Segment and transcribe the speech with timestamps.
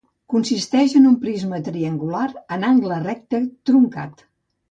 [0.33, 2.23] Consisteix en un prisma triangular
[2.57, 4.27] en angle recte truncat.